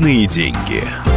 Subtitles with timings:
[0.00, 1.09] Личные деньги.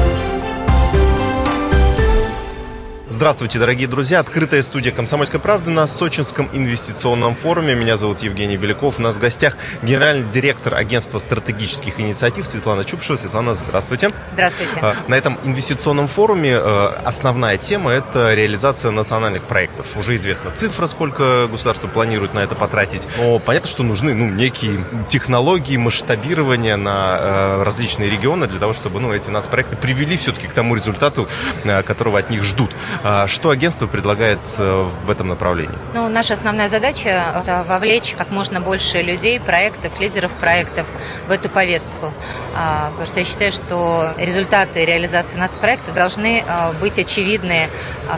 [3.14, 4.22] Здравствуйте, дорогие друзья.
[4.22, 7.76] Открытая студия «Комсомольской правды» на Сочинском инвестиционном форуме.
[7.76, 8.98] Меня зовут Евгений Беляков.
[8.98, 13.18] У нас в гостях генеральный директор агентства стратегических инициатив Светлана Чупшева.
[13.18, 14.10] Светлана, здравствуйте.
[14.34, 14.80] Здравствуйте.
[14.82, 19.96] А, на этом инвестиционном форуме э, основная тема– это реализация национальных проектов.
[19.96, 23.08] Уже известна цифра, сколько государство планирует на это потратить.
[23.20, 29.00] Но понятно, что нужны ну, некие технологии масштабирования на э, различные регионы для того, чтобы
[29.00, 31.28] ну, эти нацпроекты привели все-таки к тому результату,
[31.64, 32.72] э, которого от них ждут.
[33.06, 35.78] А что агентство предлагает э, в этом направлении?
[35.94, 37.10] Ну, наша основная задача–
[37.44, 40.88] это вовлечь как можно больше людей, проектов, лидеров проектов
[41.28, 42.14] в эту повестку.
[42.56, 47.68] А, потому что я считаю, что результаты реализации нацпроекта должны а, быть очевидны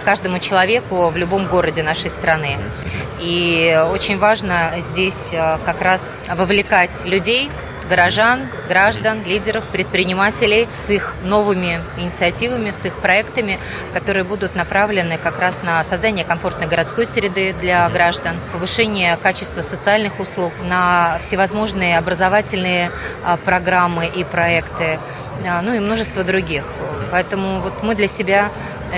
[0.03, 2.59] каждому человеку в любом городе нашей страны.
[3.19, 5.31] И очень важно здесь
[5.63, 7.49] как раз вовлекать людей
[7.89, 13.59] горожан, граждан, лидеров, предпринимателей с их новыми инициативами, с их проектами,
[13.93, 20.19] которые будут направлены как раз на создание комфортной городской среды для граждан, повышение качества социальных
[20.19, 22.91] услуг, на всевозможные образовательные
[23.23, 24.99] а, программы и проекты,
[25.47, 26.63] а, ну и множество других.
[27.11, 28.49] Поэтому вот мы для себя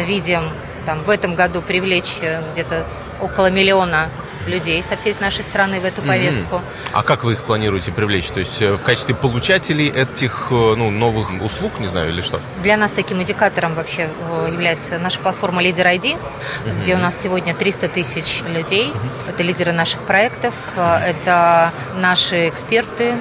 [0.06, 0.44] видим
[0.86, 2.86] там, в этом году привлечь э, где-то
[3.19, 4.09] около миллиона
[4.48, 6.62] людей со всей нашей страны в эту повестку.
[6.92, 8.28] А как вы их планируете привлечь?
[8.28, 12.40] То есть э, в качестве получателей этих э, ну, новых услуг, не знаю, или что?
[12.64, 16.18] Для нас таким индикатором вообще э, является наша платформа Лидер ID,
[16.81, 18.92] где у нас сегодня 300 тысяч людей.
[19.28, 23.16] Это лидеры наших проектов, это наши эксперты,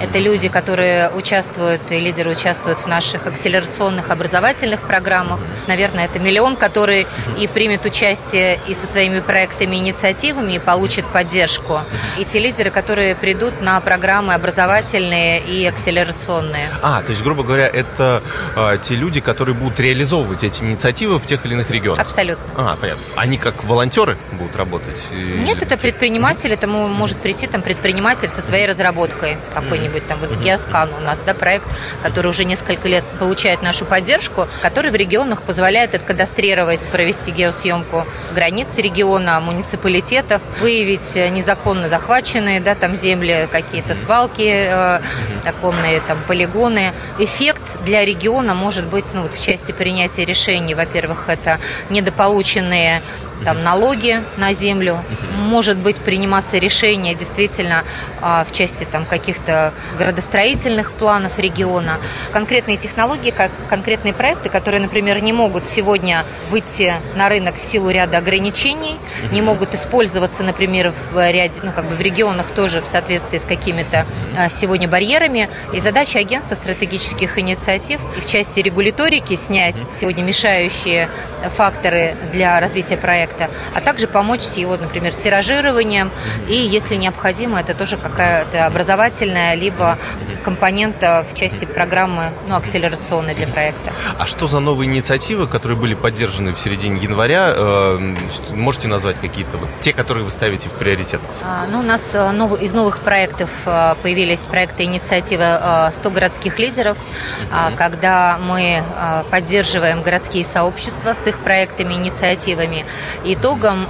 [0.00, 5.40] это люди, которые участвуют, и лидеры участвуют в наших акселерационных образовательных программах.
[5.66, 7.06] Наверное, это миллион, который
[7.38, 11.80] и примет участие и со своими проектами, инициативами, и получит поддержку.
[12.18, 16.68] И те лидеры, которые придут на программы образовательные и акселерационные.
[16.82, 18.22] А, то есть, грубо говоря, это
[18.56, 22.00] э, те люди, которые будут реализовывать эти инициативы в тех или иных регионах?
[22.00, 22.44] Абсолютно.
[22.56, 23.04] А, понятно.
[23.16, 25.08] Они как волонтеры будут работать?
[25.12, 30.36] Нет, это предприниматель, это может прийти там предприниматель со своей разработкой какой какой-нибудь там, вот
[30.38, 31.66] Геоскан у нас, да, проект,
[32.02, 38.76] который уже несколько лет получает нашу поддержку, который в регионах позволяет откадастрировать, провести геосъемку границ
[38.76, 45.00] региона, муниципалитетов, выявить незаконно захваченные, да, там земли, какие-то свалки, э,
[45.44, 46.92] законные там полигоны.
[47.18, 51.58] Эффект для региона может быть, ну вот в части принятия решений, во-первых, это
[51.88, 53.02] недополученные
[53.44, 55.02] там налоги на землю,
[55.36, 57.84] может быть приниматься решение действительно
[58.20, 61.98] а, в части там каких-то градостроительных планов региона,
[62.32, 67.90] конкретные технологии, как конкретные проекты, которые, например, не могут сегодня выйти на рынок в силу
[67.90, 68.98] ряда ограничений,
[69.32, 73.44] не могут использоваться, например, в ряде, ну как бы в регионах тоже в соответствии с
[73.44, 74.06] какими-то
[74.36, 75.48] а, сегодня барьерами.
[75.72, 81.08] И задача агентства стратегических инициатив в части регуляторики снять сегодня мешающие
[81.56, 86.10] факторы для развития проекта проекта, а также помочь с его, например, тиражированием
[86.48, 89.98] и, если необходимо, это тоже какая-то образовательная либо
[90.44, 93.92] компонента в части программы ну, акселерационной для проекта.
[94.18, 97.52] А что за новые инициативы, которые были поддержаны в середине января?
[97.54, 98.14] Э,
[98.52, 101.20] можете назвать какие-то вот те, которые вы ставите в приоритет?
[101.42, 105.58] А, ну, у нас э, из новых проектов э, появились проекты инициативы
[105.92, 107.76] 100 городских лидеров, mm-hmm.
[107.76, 108.82] когда мы
[109.30, 112.84] поддерживаем городские сообщества с их проектами, инициативами.
[113.24, 113.86] Итогом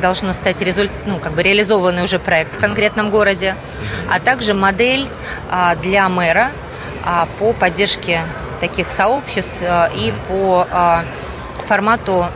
[0.00, 0.92] должно стать результ...
[1.06, 3.54] ну, как бы реализованный уже проект в конкретном городе,
[4.10, 5.08] а также модель
[5.50, 6.50] а, для мэра
[7.04, 8.22] а, по поддержке
[8.60, 10.66] таких сообществ а, и по
[11.66, 12.26] формату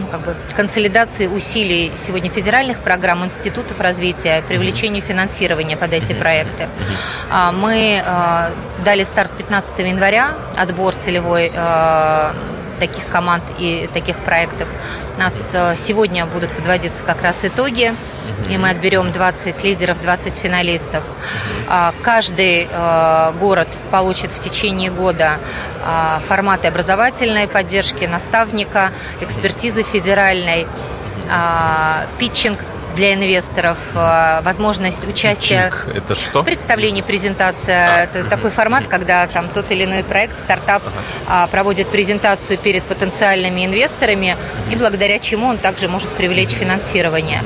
[0.00, 6.68] ну, как бы, консолидации усилий сегодня федеральных программ, институтов развития, привлечению финансирования под эти проекты.
[7.54, 8.02] Мы
[8.84, 11.52] дали старт 15 января, отбор целевой
[12.78, 14.68] таких команд и таких проектов.
[15.16, 17.94] У нас э, сегодня будут подводиться как раз итоги,
[18.48, 21.04] и мы отберем 20 лидеров, 20 финалистов.
[21.68, 25.38] А, каждый э, город получит в течение года
[25.84, 30.66] а, форматы образовательной поддержки, наставника, экспертизы федеральной,
[31.30, 32.58] а, питчинг
[32.98, 35.70] для инвесторов, э, возможность участия.
[35.70, 35.94] Чик.
[35.94, 36.42] Это что?
[36.42, 37.94] Представление, презентация.
[37.94, 38.02] А.
[38.02, 38.28] Это угу.
[38.28, 40.82] такой формат, когда там тот или иной проект, стартап
[41.28, 41.46] ага.
[41.46, 44.36] проводит презентацию перед потенциальными инвесторами,
[44.72, 47.44] и благодаря чему он также может привлечь финансирование.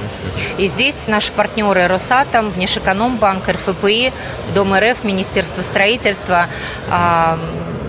[0.57, 4.11] И здесь наши партнеры Росатом, Внешэкономбанк, РФПИ,
[4.55, 6.47] Дом РФ, Министерство строительства,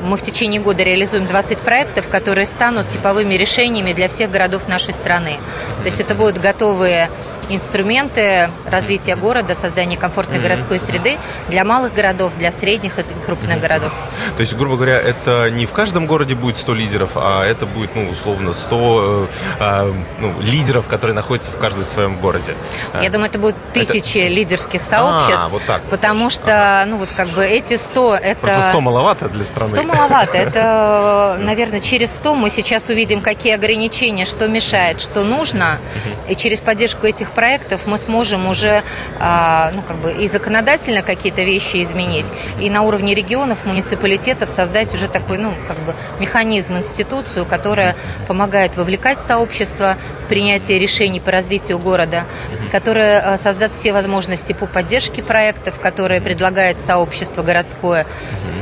[0.03, 4.93] мы в течение года реализуем 20 проектов, которые станут типовыми решениями для всех городов нашей
[4.93, 5.37] страны.
[5.79, 7.09] То есть это будут готовые
[7.49, 10.43] инструменты развития города, создания комфортной mm-hmm.
[10.43, 11.17] городской среды
[11.49, 13.61] для малых городов, для средних и крупных mm-hmm.
[13.61, 13.93] городов.
[14.35, 17.95] То есть, грубо говоря, это не в каждом городе будет 100 лидеров, а это будет,
[17.95, 19.27] ну, условно, 100
[19.59, 22.55] э, э, ну, лидеров, которые находятся в каждом своем городе.
[23.01, 24.33] Я думаю, это будут тысячи это...
[24.33, 25.43] лидерских сообществ.
[25.43, 25.81] А, вот так.
[25.83, 28.41] Потому что, ну, вот как бы эти 100 это...
[28.41, 29.75] Просто 100 маловато для страны.
[29.75, 30.37] 100 маловато.
[30.37, 35.79] Это, наверное, через 100 мы сейчас увидим, какие ограничения, что мешает, что нужно.
[36.27, 38.83] И через поддержку этих проектов мы сможем уже,
[39.19, 42.27] а, ну, как бы и законодательно какие-то вещи изменить,
[42.59, 47.95] и на уровне регионов, муниципалитетов создать уже такой, ну, как бы механизм, институцию, которая
[48.27, 52.25] помогает вовлекать сообщество в принятие решений по развитию города,
[52.71, 58.05] которая а, создаст все возможности по поддержке проектов, которые предлагает сообщество городское.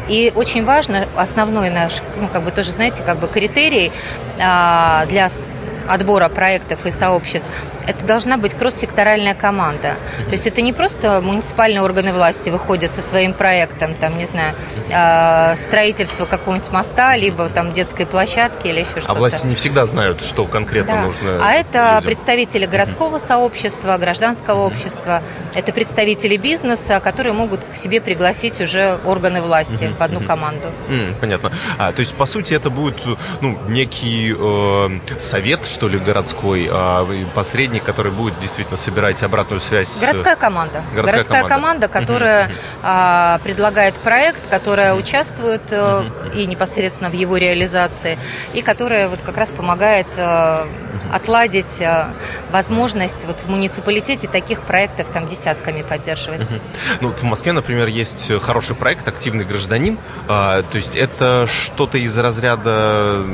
[0.07, 3.91] И очень важно, основной наш, ну, как бы тоже, знаете, как бы критерий
[4.39, 5.29] а, для
[5.87, 7.47] отбора проектов и сообществ,
[7.87, 9.95] это должна быть кросс-секторальная команда.
[10.25, 14.55] То есть это не просто муниципальные органы власти выходят со своим проектом, там, не знаю,
[14.91, 19.11] а, строительство какого-нибудь моста, либо там детской площадки или еще а что-то.
[19.11, 21.01] А власти не всегда знают, что конкретно да.
[21.01, 21.39] нужно.
[21.41, 22.03] А это людям.
[22.03, 25.21] представители городского сообщества, гражданского общества,
[25.53, 30.67] это представители бизнеса, которые могут к себе пригласить уже органы власти в одну команду.
[31.19, 31.51] Понятно.
[31.77, 32.97] А, то есть, по сути, это будет
[33.41, 39.99] ну, некий э, совет, что ли, городской, э, посредник, который будет действительно собирать обратную связь.
[39.99, 40.81] Городская команда.
[40.93, 41.87] Городская, Городская команда.
[41.87, 42.51] команда, которая
[42.83, 46.35] э, предлагает проект, которая участвует mm-hmm.
[46.35, 48.17] и непосредственно в его реализации,
[48.53, 50.65] и которая вот как раз помогает э,
[51.11, 52.07] отладить э,
[52.51, 56.41] возможность вот в муниципалитете таких проектов там десятками поддерживать.
[56.41, 56.59] Угу.
[57.01, 59.97] Ну, вот в Москве, например, есть хороший проект «Активный гражданин».
[60.27, 63.25] А, то есть это что-то из разряда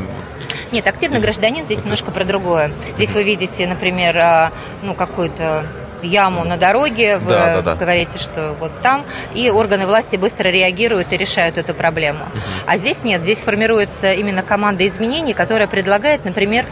[0.72, 2.72] нет, активный гражданин здесь немножко про другое.
[2.96, 4.52] Здесь вы видите, например, а,
[4.84, 5.66] ну, какую-то
[6.04, 7.76] яму на дороге, вы да, да, да.
[7.76, 9.04] говорите, что вот там,
[9.34, 12.24] и органы власти быстро реагируют и решают эту проблему.
[12.26, 12.42] Угу.
[12.68, 16.66] А здесь нет, здесь формируется именно команда изменений, которая предлагает, например,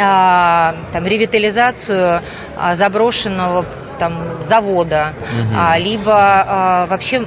[0.00, 2.22] а, там, ревитализацию
[2.56, 3.64] а, заброшенного
[3.98, 4.14] там,
[4.46, 5.82] завода, угу.
[5.82, 7.26] либо вообще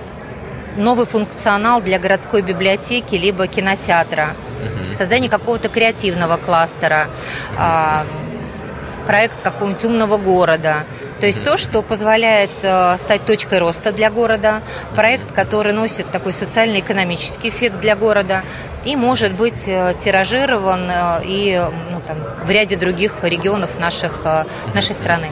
[0.78, 4.36] новый функционал для городской библиотеки, либо кинотеатра,
[4.86, 4.94] угу.
[4.94, 7.08] создание какого-то креативного кластера,
[9.06, 10.86] проект какого-нибудь умного города.
[11.20, 14.62] То есть то, что позволяет э, стать точкой роста для города,
[14.96, 18.44] проект, который носит такой социально-экономический эффект для города
[18.86, 24.22] и может быть э, тиражирован э, и ну, там, в ряде других регионов наших,
[24.74, 25.28] нашей страны.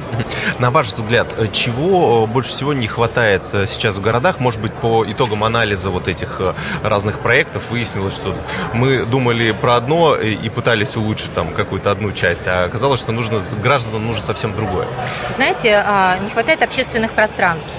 [0.59, 4.39] На ваш взгляд, чего больше всего не хватает сейчас в городах?
[4.39, 6.41] Может быть, по итогам анализа вот этих
[6.83, 8.35] разных проектов выяснилось, что
[8.73, 13.41] мы думали про одно и пытались улучшить там какую-то одну часть, а оказалось, что нужно,
[13.61, 14.87] гражданам нужно совсем другое.
[15.35, 17.69] Знаете, а, не хватает общественных пространств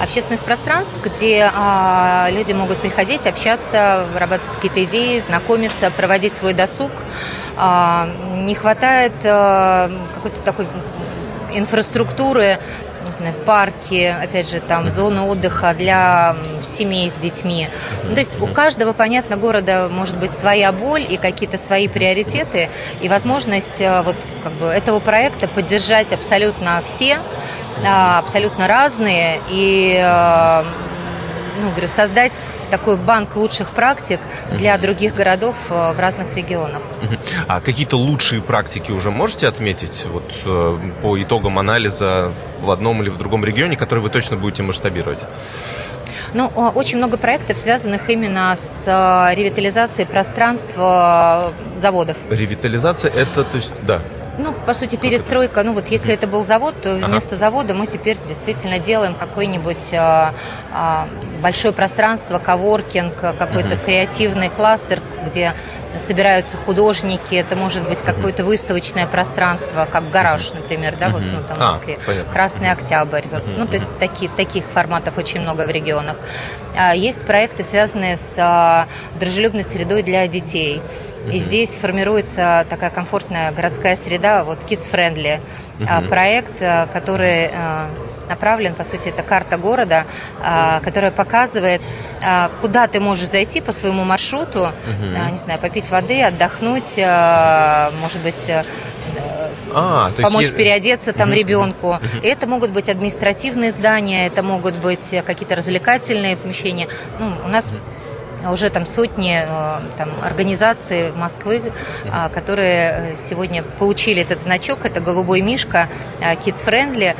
[0.00, 6.92] общественных пространств, где а, люди могут приходить, общаться, вырабатывать какие-то идеи, знакомиться, проводить свой досуг.
[7.56, 10.66] А, не хватает а, какой-то такой
[11.52, 12.58] инфраструктуры,
[13.24, 17.68] знаю, парки, опять же, там зоны отдыха для семей с детьми.
[18.04, 22.68] Ну, то есть у каждого, понятно, города может быть своя боль и какие-то свои приоритеты,
[23.00, 27.18] и возможность э, вот как бы этого проекта поддержать абсолютно все,
[27.82, 30.64] абсолютно разные, и э,
[31.60, 32.32] ну, говорю, создать
[32.70, 34.20] такой банк лучших практик
[34.52, 36.82] для других городов э, в разных регионах.
[37.46, 43.10] А какие-то лучшие практики уже можете отметить вот, э, по итогам анализа в одном или
[43.10, 45.26] в другом регионе, которые вы точно будете масштабировать?
[46.32, 48.86] Ну, очень много проектов, связанных именно с
[49.36, 52.16] ревитализацией пространства заводов.
[52.28, 54.00] Ревитализация это, то есть, да,
[54.38, 55.62] ну, по сути, перестройка.
[55.62, 57.36] Ну, вот если это был завод, то вместо ага.
[57.36, 60.34] завода мы теперь действительно делаем какой-нибудь а,
[60.72, 61.08] а,
[61.42, 63.84] большое пространство, коворкинг, какой-то угу.
[63.84, 65.54] креативный кластер, где
[65.98, 71.56] собираются художники, это может быть какое-то выставочное пространство, как гараж, например, да, вот ну, там
[71.56, 75.66] в а, Москве, а, Красный Октябрь, вот, ну, то есть такие, таких форматов очень много
[75.66, 76.16] в регионах.
[76.76, 78.86] А, есть проекты, связанные с а,
[79.18, 80.82] дружелюбной средой для детей.
[81.32, 85.40] И здесь формируется такая комфортная городская среда, вот Kids Friendly
[86.08, 86.58] проект,
[86.92, 87.50] который
[88.28, 90.04] направлен, по сути, это карта города,
[90.82, 91.80] которая показывает,
[92.60, 95.32] куда ты можешь зайти по своему маршруту, uh-huh.
[95.32, 98.50] не знаю, попить воды, отдохнуть, может быть,
[99.74, 100.56] а, помочь есть...
[100.56, 101.38] переодеться там угу.
[101.38, 101.88] ребенку.
[101.88, 102.22] Угу.
[102.22, 106.88] И это могут быть административные здания, это могут быть какие-то развлекательные помещения.
[107.18, 107.66] Ну, у нас
[108.50, 111.62] уже там сотни э, там, организаций Москвы,
[112.10, 114.84] а, которые сегодня получили этот значок.
[114.84, 115.88] Это «Голубой мишка»,
[116.20, 117.14] Kids Friendly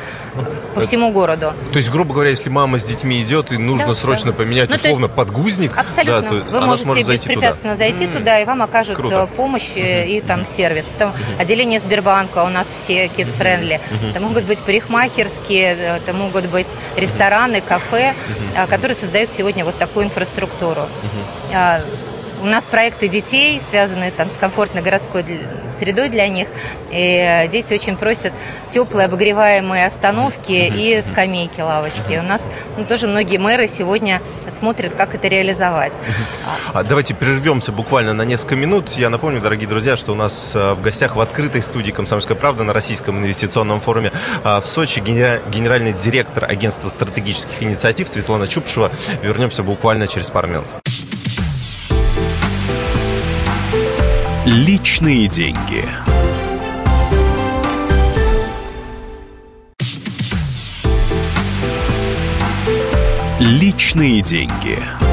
[0.73, 1.53] по всему городу.
[1.71, 4.37] То есть, грубо говоря, если мама с детьми идет и нужно да, срочно да.
[4.37, 6.21] поменять ну, условно есть, подгузник, абсолютно.
[6.21, 9.29] Да, то Вы можете может беспрепятственно зайти, зайти туда, и вам окажут Круто.
[9.35, 10.07] помощь mm-hmm.
[10.07, 10.91] и там сервис.
[10.95, 11.41] Это mm-hmm.
[11.41, 13.79] отделение Сбербанка, у нас все kids-friendly.
[13.79, 14.09] Mm-hmm.
[14.11, 16.67] Это могут быть парикмахерские, это могут быть
[16.97, 18.67] рестораны, кафе, mm-hmm.
[18.67, 20.81] которые создают сегодня вот такую инфраструктуру.
[20.81, 21.14] Mm-hmm.
[21.49, 21.79] 要
[22.41, 25.23] У нас проекты детей, связанные там с комфортной городской
[25.77, 26.47] средой для них.
[26.91, 28.33] И дети очень просят
[28.71, 32.19] теплые обогреваемые остановки и скамейки, лавочки.
[32.19, 32.41] У нас
[32.77, 35.93] ну, тоже многие мэры сегодня смотрят, как это реализовать.
[36.73, 38.91] А давайте прервемся буквально на несколько минут.
[38.91, 42.63] Я напомню, дорогие друзья, что у нас э, в гостях в открытой студии «Комсомольская правда»
[42.63, 44.11] на Российском инвестиционном форуме
[44.43, 48.91] а, в Сочи генеральный директор агентства стратегических инициатив Светлана Чупшева.
[49.23, 50.67] Вернемся буквально через пару минут.
[54.45, 55.83] Личные деньги.
[63.39, 65.04] Личные деньги.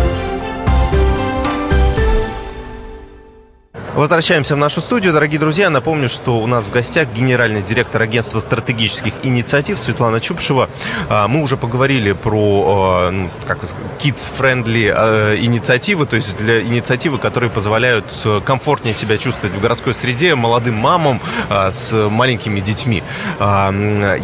[3.95, 5.13] Возвращаемся в нашу студию.
[5.13, 10.71] Дорогие друзья, напомню, что у нас в гостях генеральный директор агентства стратегических инициатив Светлана Чупшева.
[11.11, 13.59] А, мы уже поговорили про а, ну, как
[14.01, 18.07] kids-friendly а, инициативы, то есть для инициативы, которые позволяют
[18.47, 21.21] комфортнее себя чувствовать в городской среде молодым мамам
[21.51, 23.03] с маленькими детьми.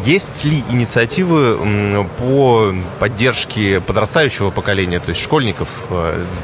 [0.06, 5.68] Есть ли инициативы по поддержке подрастающего поколения, то есть школьников?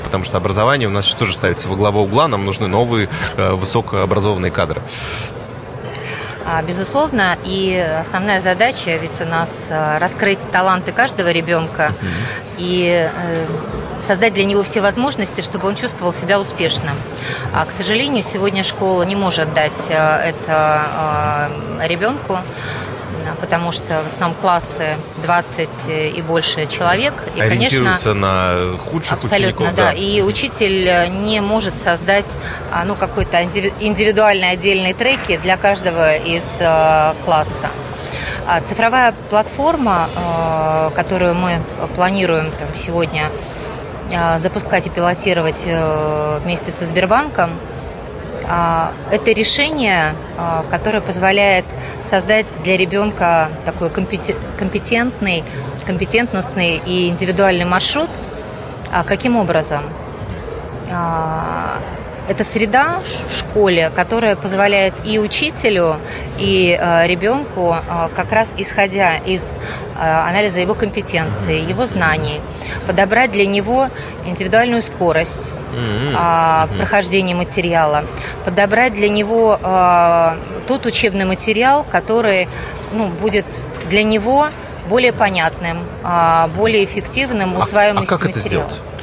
[0.04, 4.83] Потому что образование у нас тоже ставится во главу угла, нам нужны новые высокообразованные кадры.
[6.47, 11.92] А, безусловно, и основная задача ведь у нас э, раскрыть таланты каждого ребенка
[12.59, 13.47] и э,
[14.00, 16.94] создать для него все возможности, чтобы он чувствовал себя успешным.
[17.54, 21.50] А, к сожалению, сегодня школа не может дать это
[21.87, 22.38] ребенку
[23.40, 25.68] потому что в основном классы 20
[26.16, 27.14] и больше человек.
[27.37, 29.75] И, конечно, на худших абсолютно, учеников.
[29.75, 29.85] Да.
[29.85, 29.92] да.
[29.92, 32.26] И учитель не может создать
[32.73, 37.68] а, ну, какой-то индивидуальный отдельный треки для каждого из э, класса.
[38.47, 41.61] А цифровая платформа, э, которую мы
[41.94, 43.30] планируем там, сегодня
[44.12, 45.66] э, запускать и пилотировать
[46.44, 47.59] вместе со Сбербанком,
[48.46, 50.14] это решение,
[50.70, 51.64] которое позволяет
[52.02, 55.44] создать для ребенка такой компетентный,
[55.86, 58.10] компетентностный и индивидуальный маршрут.
[58.92, 59.82] А каким образом?
[62.26, 65.96] А, это среда в школе, которая позволяет и учителю,
[66.38, 72.40] и э, ребенку, э, как раз исходя из э, анализа его компетенции, его знаний,
[72.86, 73.88] подобрать для него
[74.26, 76.78] индивидуальную скорость mm-hmm.
[76.78, 78.04] прохождения материала,
[78.44, 79.58] подобрать для него
[80.66, 82.48] тот учебный материал, который
[82.92, 83.44] ну, будет
[83.90, 84.48] для него
[84.88, 85.78] более понятным,
[86.56, 88.64] более эффективным, усваиваемости а, а как материала.
[88.64, 88.93] Это сделать?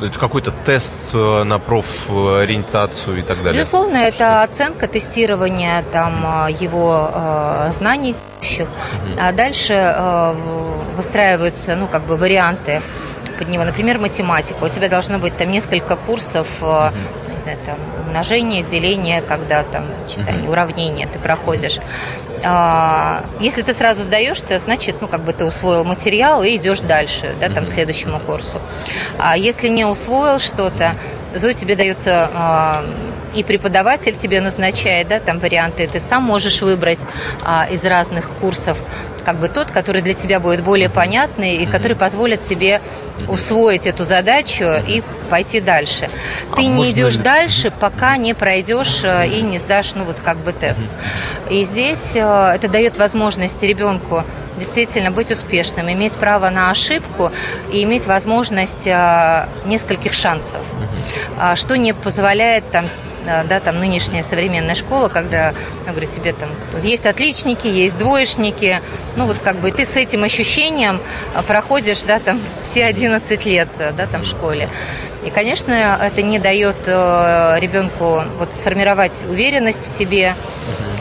[0.00, 3.60] Это какой-то тест э, на профориентацию и так далее?
[3.60, 8.12] Безусловно, это оценка, тестирование там, э, его э, знаний.
[8.12, 8.68] Угу.
[9.20, 10.34] А дальше э,
[10.96, 12.82] выстраиваются ну, как бы варианты
[13.38, 13.64] под него.
[13.64, 14.64] Например, математика.
[14.64, 16.92] У тебя должно быть там несколько курсов угу
[17.32, 21.78] не знаю, там, умножение, деление, когда там читание, uh уравнение ты проходишь.
[22.44, 26.80] А, если ты сразу сдаешь, то значит, ну, как бы ты усвоил материал и идешь
[26.80, 28.60] дальше, да, там, следующему курсу.
[29.18, 30.94] А если не усвоил что-то,
[31.40, 32.84] то тебе дается а,
[33.34, 37.00] и преподаватель тебе назначает, да, там варианты, ты сам можешь выбрать
[37.42, 38.78] а, из разных курсов,
[39.22, 42.80] как бы тот, который для тебя будет более понятный и который позволит тебе
[43.28, 46.10] усвоить эту задачу и пойти дальше.
[46.50, 47.22] А ты не идешь ли...
[47.22, 50.84] дальше, пока не пройдешь э, и не сдашь, ну вот как бы тест.
[51.48, 54.24] И здесь э, это дает возможность ребенку
[54.58, 57.32] действительно быть успешным, иметь право на ошибку
[57.72, 60.60] и иметь возможность э, нескольких шансов,
[61.38, 62.86] а, что не позволяет там
[63.24, 65.54] да, там нынешняя современная школа, когда,
[65.86, 66.48] я говорю, тебе там
[66.82, 68.80] есть отличники, есть двоечники,
[69.16, 71.00] ну вот как бы ты с этим ощущением
[71.34, 74.68] а, проходишь, да, там все 11 лет, да, там в школе.
[75.24, 80.34] И, конечно, это не дает э, ребенку вот сформировать уверенность в себе,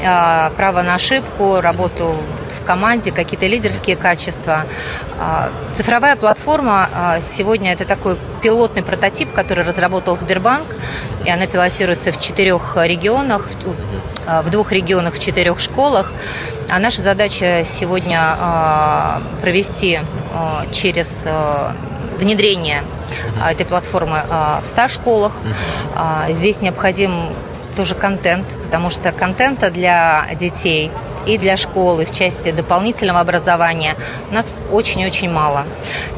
[0.04, 2.16] а, право на ошибку, работу
[2.50, 4.66] в команде, какие-то лидерские качества.
[5.20, 10.68] А, цифровая платформа а, сегодня это такой пилотный прототип, который разработал Сбербанк,
[11.26, 13.48] и она пилотируется в четырех регионах,
[14.44, 16.12] в двух регионах, в четырех школах.
[16.70, 18.38] А наша задача сегодня
[19.42, 20.00] провести
[20.72, 21.26] через
[22.18, 22.84] внедрения
[23.46, 24.24] этой платформы
[24.62, 25.34] в 100 школах.
[26.30, 27.30] Здесь необходим
[27.76, 30.92] тоже контент, потому что контента для детей
[31.26, 33.96] и для школы в части дополнительного образования
[34.30, 35.66] у нас очень-очень мало.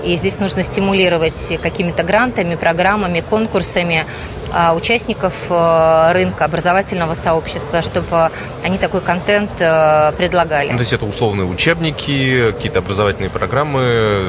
[0.03, 4.05] И здесь нужно стимулировать какими-то грантами, программами, конкурсами
[4.75, 8.31] участников э, рынка образовательного сообщества, чтобы
[8.63, 10.69] они такой контент э, предлагали.
[10.69, 14.25] Ну, то есть это условные учебники, какие-то образовательные программы,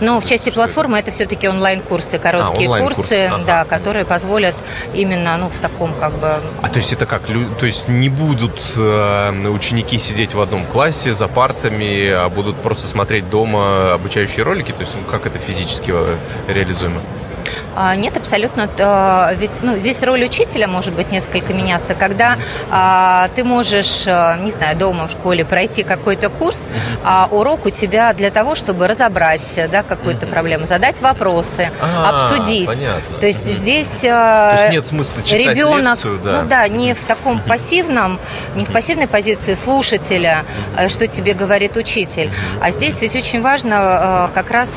[0.00, 3.44] но в части платформы это все-таки онлайн-курсы, короткие а, онлайн-курсы, ага.
[3.46, 4.54] да, которые позволят
[4.92, 6.40] именно ну, в таком как бы...
[6.62, 7.22] А то есть это как?
[7.22, 12.86] То есть не будут э, ученики сидеть в одном классе за партами, а будут просто
[12.86, 14.72] смотреть дома обучающие ролики?
[14.72, 16.16] То есть ну, как это физически э,
[16.48, 17.00] реализуемо?
[17.76, 18.68] А, нет, абсолютно.
[18.78, 21.94] А, ведь ну, здесь роль учителя может быть несколько меняться.
[21.94, 22.38] Когда
[22.70, 26.62] а, ты можешь, а, не знаю, дома в школе пройти какой-то курс,
[27.04, 32.66] а урок у тебя для того, чтобы разобрать да, какую-то проблему, задать вопросы, а, обсудить.
[32.66, 33.18] Понятно.
[33.18, 36.42] То есть здесь, То есть нет смысла читать ребенок, лекцию, да.
[36.42, 38.18] ну да, не в таком пассивном,
[38.54, 40.44] не в пассивной позиции слушателя,
[40.88, 44.70] что тебе говорит учитель, а здесь ведь очень важно как раз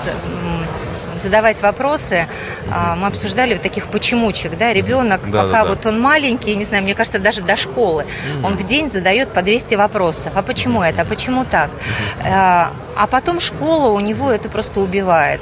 [1.22, 2.28] задавать вопросы.
[2.72, 5.70] А, мы обсуждали вот таких почемучек, да, ребенок, да, пока да, да.
[5.70, 8.46] вот он маленький, не знаю, мне кажется, даже до школы, mm-hmm.
[8.46, 10.34] он в день задает по 200 вопросов.
[10.36, 11.04] А почему это?
[11.04, 11.70] А почему так?
[11.70, 12.68] Mm-hmm.
[13.00, 15.42] А потом школа у него это просто убивает.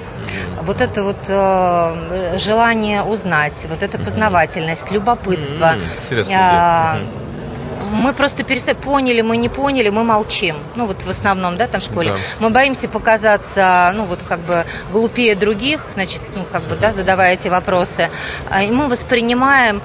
[0.61, 5.75] Вот это вот э, желание узнать, вот эта познавательность, любопытство.
[6.03, 6.99] Интересно
[7.91, 10.55] мы просто перестали, поняли, мы не поняли, мы молчим.
[10.75, 12.11] Ну, вот в основном, да, там в школе.
[12.11, 12.17] Да.
[12.39, 17.33] Мы боимся показаться, ну, вот как бы глупее других, значит, ну, как бы, да, задавая
[17.33, 18.09] эти вопросы.
[18.49, 19.81] А, и мы воспринимаем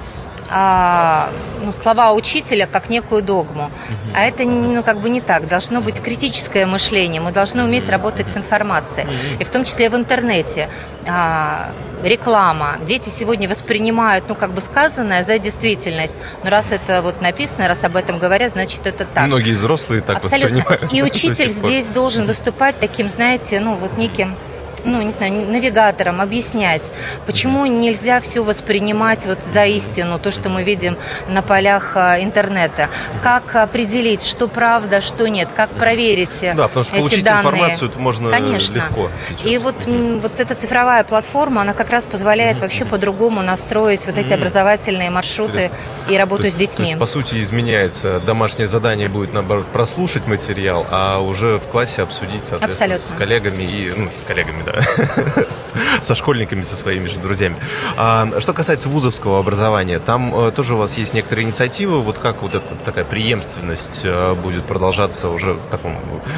[0.51, 1.29] а,
[1.63, 3.71] ну, слова учителя как некую догму.
[4.13, 5.47] А это ну, как бы не так.
[5.47, 7.21] Должно быть критическое мышление.
[7.21, 9.07] Мы должны уметь работать с информацией.
[9.39, 10.69] И в том числе в интернете.
[11.07, 11.71] А,
[12.03, 12.77] реклама.
[12.85, 16.15] Дети сегодня воспринимают, ну, как бы сказанное за действительность.
[16.43, 19.27] Но раз это вот написано, раз об этом говорят, значит, это так.
[19.27, 20.57] Многие взрослые так Абсолютно.
[20.57, 20.93] воспринимают.
[20.93, 24.35] И учитель здесь должен выступать таким, знаете, ну, вот неким
[24.85, 26.91] ну, не знаю, навигатором объяснять,
[27.25, 32.89] почему нельзя все воспринимать вот за истину, то, что мы видим на полях а, интернета.
[33.23, 37.51] Как определить, что правда, что нет, как проверить Да, потому что эти получить данные.
[37.53, 38.75] информацию можно Конечно.
[38.75, 39.09] легко.
[39.29, 39.51] Сейчас.
[39.51, 42.61] И вот, вот эта цифровая платформа, она как раз позволяет mm-hmm.
[42.61, 44.33] вообще по-другому настроить вот эти mm-hmm.
[44.35, 46.13] образовательные маршруты Интересно.
[46.13, 46.87] и работу есть, с детьми.
[46.87, 48.19] есть, по сути, изменяется.
[48.25, 53.15] Домашнее задание будет, наоборот, прослушать материал, а уже в классе обсудить, соответственно, Абсолютно.
[53.15, 54.70] с коллегами и, ну, с коллегами, да,
[56.01, 57.57] со школьниками, со своими же друзьями.
[57.97, 62.41] А, что касается вузовского образования, там э, тоже у вас есть некоторые инициативы, вот как
[62.41, 65.97] вот эта такая преемственность э, будет продолжаться уже в таком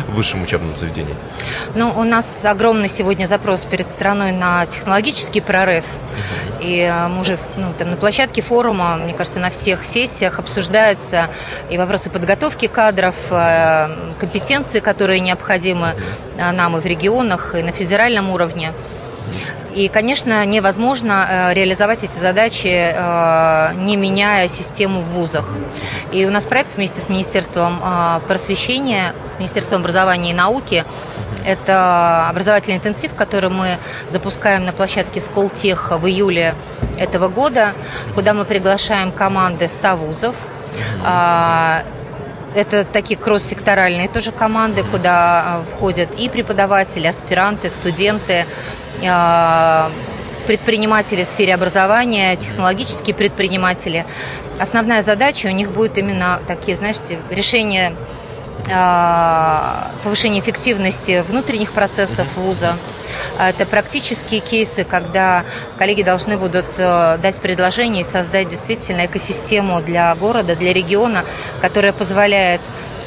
[0.10, 1.15] высшем учебном заведении?
[1.76, 5.86] Ну, у нас огромный сегодня запрос перед страной на технологический прорыв.
[6.60, 11.30] И э, мы уже ну, там, на площадке форума, мне кажется, на всех сессиях обсуждаются
[11.69, 13.15] и вопросы подготовки кадров,
[14.19, 15.93] компетенции, которые необходимы
[16.38, 18.73] нам и в регионах, и на федеральном федеральном уровне.
[19.75, 25.45] И, конечно, невозможно э, реализовать эти задачи, э, не меняя систему в вузах.
[26.12, 30.86] И у нас проект вместе с Министерством э, просвещения, с Министерством образования и науки,
[31.43, 33.77] это образовательный интенсив, который мы
[34.09, 36.53] запускаем на площадке Сколтех в июле
[36.99, 37.73] этого года,
[38.13, 40.36] куда мы приглашаем команды 100 вузов.
[42.54, 48.46] А, это такие кросс-секторальные тоже команды, куда э, входят и преподаватели, аспиранты, студенты,
[49.02, 49.89] э,
[50.48, 54.06] предприниматели в сфере образования, технологические предприниматели.
[54.60, 57.96] Основная задача у них будет именно такие, знаете, решение
[58.67, 62.78] э, повышения эффективности внутренних процессов вуза,
[63.39, 65.45] это практические кейсы, когда
[65.78, 71.23] коллеги должны будут э, дать предложение и создать действительно экосистему для города, для региона,
[71.62, 72.62] которая позволяет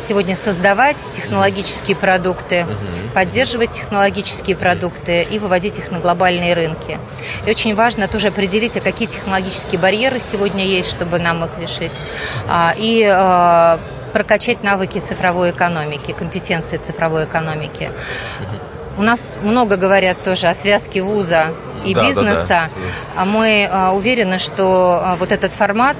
[0.07, 2.75] сегодня создавать технологические продукты, угу.
[3.15, 6.99] поддерживать технологические продукты и выводить их на глобальные рынки.
[7.47, 11.93] И очень важно тоже определить, а какие технологические барьеры сегодня есть, чтобы нам их решить.
[12.47, 13.79] А, и э,
[14.17, 17.91] прокачать навыки цифровой экономики, компетенции цифровой экономики.
[18.97, 21.49] У нас много говорят тоже о связке вуза
[21.85, 22.49] и да, бизнеса.
[22.49, 23.21] Да, да.
[23.21, 25.99] А мы а, уверены, что а, вот этот формат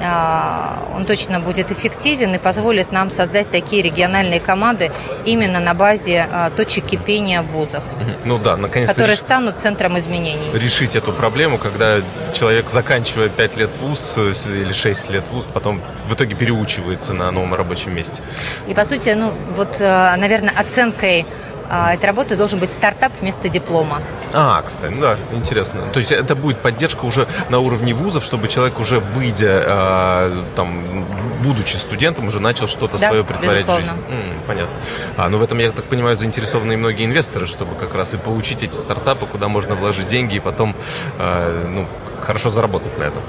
[0.00, 4.90] он точно будет эффективен и позволит нам создать такие региональные команды
[5.24, 7.82] именно на базе точек кипения в вузах.
[8.24, 9.20] Ну да, наконец Которые реш...
[9.20, 10.50] станут центром изменений.
[10.52, 12.00] Решить эту проблему, когда
[12.32, 17.30] человек, заканчивая 5 лет вуз э, или 6 лет вуз, потом в итоге переучивается на
[17.30, 18.22] новом рабочем месте.
[18.68, 21.26] И по сути, ну вот, э, наверное, оценкой
[21.70, 24.02] а, этой работы должен быть стартап вместо диплома.
[24.32, 25.82] А, кстати, да, интересно.
[25.92, 31.06] То есть это будет поддержка уже на уровне вузов, чтобы человек уже выйдя, э, там,
[31.42, 33.86] будучи студентом, уже начал что-то Да, свое притворять безусловно.
[33.86, 34.04] в жизнь.
[34.10, 34.74] М, понятно.
[35.16, 38.16] А, ну в этом, я так понимаю, заинтересованы и многие инвесторы, чтобы как раз и
[38.16, 40.74] получить эти стартапы, куда можно вложить деньги и потом,
[41.18, 41.86] э, ну,
[42.20, 43.22] хорошо заработать на этом.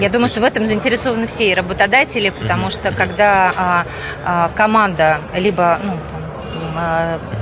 [0.00, 3.86] Я думаю, что в этом заинтересованы все и работодатели, потому что когда а,
[4.24, 6.21] а, команда либо ну, там, а,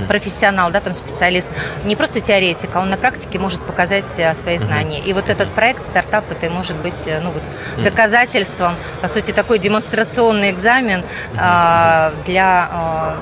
[0.07, 1.47] профессионал, да, там специалист,
[1.85, 4.99] не просто теоретик, а он на практике может показать а, свои знания.
[4.99, 7.43] И вот этот проект стартап это может быть э, ну, вот,
[7.83, 11.03] доказательством, по сути, такой демонстрационный экзамен
[11.37, 13.17] а, для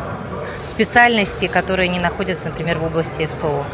[0.69, 3.65] специальностей, которые не находятся, например, в области СПО.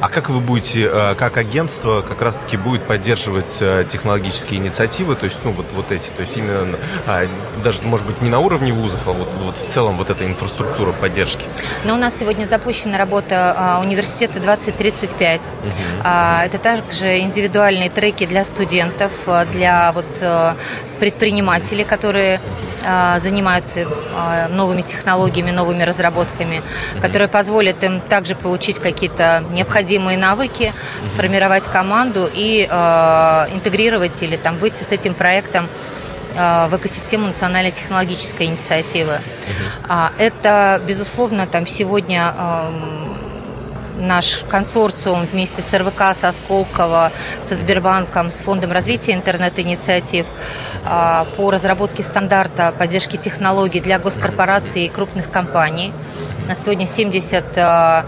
[0.00, 5.26] А как вы будете, э, как агентство, как раз-таки будет поддерживать э, технологические инициативы, то
[5.26, 7.28] есть, ну, вот, вот эти, то есть именно, а,
[7.62, 10.92] даже, может быть, не на уровне вузов, а вот, вот в целом вот эта инфраструктура
[10.92, 11.44] поддержки?
[11.84, 15.40] Но у нас сегодня запущена работа а, университета 2035.
[16.02, 19.12] А, Это также индивидуальные треки для студентов,
[19.52, 20.56] для вот а,
[20.98, 22.40] предпринимателей, которые
[23.18, 26.62] занимаются а, новыми технологиями, новыми разработками,
[27.00, 30.72] которые позволят им также получить какие-то необходимые навыки,
[31.04, 35.68] сформировать команду и а, интегрировать или там выйти с этим проектом
[36.36, 39.18] а, в экосистему национальной технологической инициативы.
[39.88, 42.34] А, Это, безусловно, там сегодня
[43.98, 50.26] наш консорциум вместе с РВК, со Сколково, со Сбербанком, с Фондом развития интернет-инициатив
[50.84, 55.92] а, по разработке стандарта поддержки технологий для госкорпораций и крупных компаний.
[56.46, 58.06] На сегодня 70 а,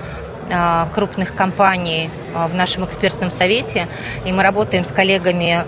[0.51, 3.89] а, крупных компаний в нашем экспертном совете,
[4.25, 5.65] и мы работаем с коллегами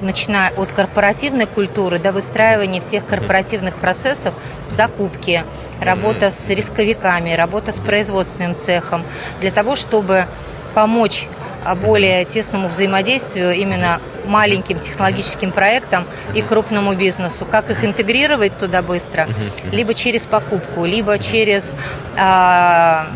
[0.00, 4.34] начиная от корпоративной культуры до выстраивания всех корпоративных процессов,
[4.72, 5.44] закупки,
[5.80, 9.04] работа с рисковиками, работа с производственным цехом,
[9.40, 10.26] для того, чтобы
[10.74, 11.26] помочь
[11.64, 17.44] а, более тесному взаимодействию именно маленьким технологическим проектам и крупному бизнесу.
[17.44, 19.28] Как их интегрировать туда быстро,
[19.70, 21.74] либо через покупку, либо через
[22.16, 23.06] а,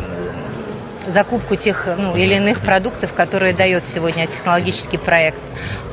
[1.07, 5.39] закупку тех ну, или иных продуктов, которые дает сегодня технологический проект.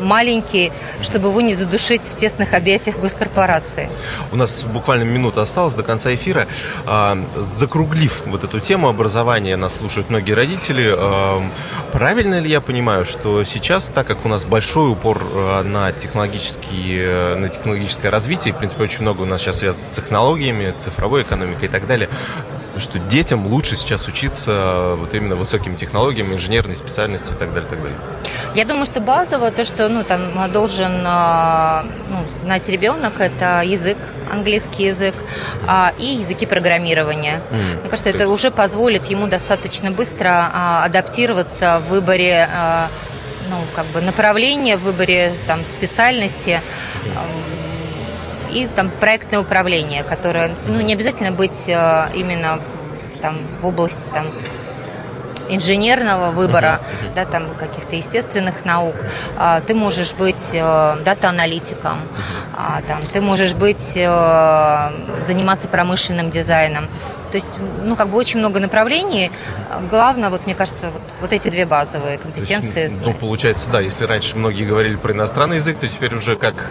[0.01, 3.89] Маленький, чтобы его не задушить в тесных объятиях госкорпорации.
[4.33, 6.47] У нас буквально минута осталась до конца эфира.
[6.87, 10.93] А, Закруглив вот эту тему образования, нас слушают многие родители.
[10.97, 11.43] А,
[11.93, 17.37] Правильно ли я понимаю, что сейчас, так как у нас большой упор а, на, технологические,
[17.37, 21.67] на технологическое развитие, в принципе, очень много у нас сейчас связано с технологиями, цифровой экономикой
[21.67, 22.09] и так далее,
[22.79, 27.83] что детям лучше сейчас учиться вот именно высоким технологиям, инженерной специальности и так далее, так
[27.83, 27.99] далее.
[28.55, 30.21] Я думаю, что базово то, что ну, там,
[30.53, 33.97] должен а, ну, знать ребенок, это язык,
[34.31, 35.15] английский язык
[35.67, 37.41] а, и языки программирования.
[37.51, 37.81] Мгм.
[37.81, 42.49] Мне кажется, То это уже позволит ему достаточно быстро а, адаптироваться в выборе
[43.51, 46.63] ну, как бы направления, в выборе там, специальности
[47.17, 47.52] ам,
[48.53, 52.61] и там проектное управление, которое ну, не обязательно быть а, именно
[53.21, 54.27] там, в области там,
[55.49, 56.81] инженерного выбора,
[57.15, 58.95] да, там каких-то естественных наук,
[59.37, 61.99] а, ты можешь быть э, дата-аналитиком,
[62.57, 64.93] а, там, ты можешь быть э,
[65.27, 66.89] заниматься промышленным дизайном.
[67.31, 67.49] То есть,
[67.83, 69.31] ну, как бы очень много направлений.
[69.91, 72.89] Главное, вот мне кажется, вот, вот эти две базовые То есть, компетенции.
[72.89, 76.71] ну, получается, да, если раньше многие говорили про иностранный язык, то теперь уже как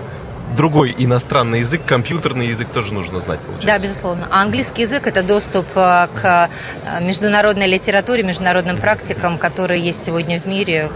[0.61, 3.67] другой иностранный язык, компьютерный язык тоже нужно знать, получается.
[3.67, 4.27] Да, безусловно.
[4.29, 6.51] А английский язык это доступ э, к
[6.85, 10.91] э, международной литературе, международным практикам, которые есть сегодня в мире.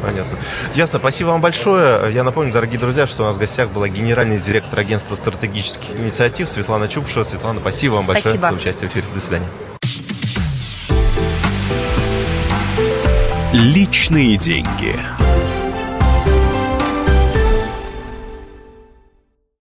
[0.00, 0.38] Понятно.
[0.74, 2.10] Ясно, спасибо вам большое.
[2.14, 6.48] Я напомню, дорогие друзья, что у нас в гостях была генеральный директор агентства стратегических инициатив
[6.48, 7.24] Светлана Чупшева.
[7.24, 8.48] Светлана, спасибо вам большое Спасибо.
[8.48, 9.06] за участие в эфире.
[9.12, 9.48] До свидания.
[13.52, 14.96] Личные деньги.